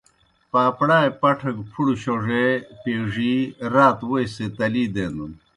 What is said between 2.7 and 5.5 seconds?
پیڙِی رات ووئی سے تلی دینَن۔